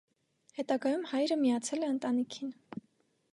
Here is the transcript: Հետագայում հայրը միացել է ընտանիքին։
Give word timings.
Հետագայում 0.59 1.03
հայրը 1.11 1.37
միացել 1.43 1.85
է 1.89 1.91
ընտանիքին։ 1.97 2.57